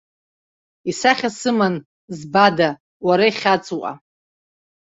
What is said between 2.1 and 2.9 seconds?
збада,